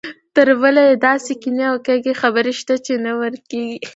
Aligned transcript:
تربله 0.35 0.81
یې 0.89 0.95
داسې 1.07 1.31
کینې 1.41 1.65
او 1.71 1.75
کږې 1.87 2.13
خبرې 2.21 2.53
شته 2.59 2.75
چې 2.85 2.93
نه 3.05 3.11
ورکېږي. 3.19 3.77